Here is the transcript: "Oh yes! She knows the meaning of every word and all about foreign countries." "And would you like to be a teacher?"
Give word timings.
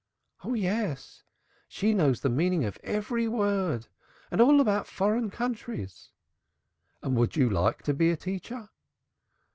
"Oh 0.43 0.55
yes! 0.55 1.21
She 1.67 1.93
knows 1.93 2.21
the 2.21 2.29
meaning 2.31 2.65
of 2.65 2.79
every 2.83 3.27
word 3.27 3.85
and 4.31 4.41
all 4.41 4.59
about 4.59 4.87
foreign 4.87 5.29
countries." 5.29 6.09
"And 7.03 7.15
would 7.15 7.35
you 7.35 7.47
like 7.51 7.83
to 7.83 7.93
be 7.93 8.09
a 8.09 8.17
teacher?" 8.17 8.69